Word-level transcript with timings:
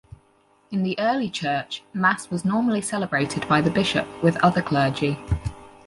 In 0.71 0.81
the 0.81 0.97
early 0.97 1.29
Church, 1.29 1.83
Mass 1.93 2.31
was 2.31 2.43
normally 2.43 2.81
celebrated 2.81 3.47
by 3.47 3.61
the 3.61 3.69
bishop, 3.69 4.07
with 4.23 4.43
other 4.43 4.63
clergy. 4.63 5.19